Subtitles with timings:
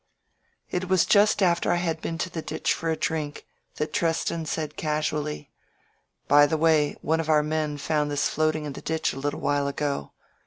[0.77, 4.47] It was just after I had been to the ditch for a drink that Treston
[4.47, 5.51] said casually:
[6.27, 9.41] "By the way, one of our men found this floating in the ditch a little
[9.41, 10.11] while ago.